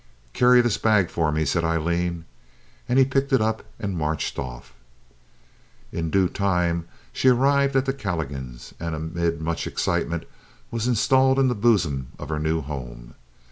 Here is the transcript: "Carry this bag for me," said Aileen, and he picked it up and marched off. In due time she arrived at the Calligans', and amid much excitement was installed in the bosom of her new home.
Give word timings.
"Carry 0.33 0.61
this 0.61 0.79
bag 0.79 1.11
for 1.11 1.31
me," 1.31 1.45
said 1.45 1.63
Aileen, 1.63 2.25
and 2.89 2.97
he 2.97 3.05
picked 3.05 3.31
it 3.31 3.39
up 3.39 3.63
and 3.77 3.95
marched 3.95 4.39
off. 4.39 4.73
In 5.91 6.09
due 6.09 6.27
time 6.27 6.87
she 7.13 7.27
arrived 7.27 7.75
at 7.75 7.85
the 7.85 7.93
Calligans', 7.93 8.73
and 8.79 8.95
amid 8.95 9.39
much 9.39 9.67
excitement 9.67 10.23
was 10.71 10.87
installed 10.87 11.37
in 11.37 11.49
the 11.49 11.53
bosom 11.53 12.13
of 12.17 12.29
her 12.29 12.39
new 12.39 12.61
home. 12.61 13.13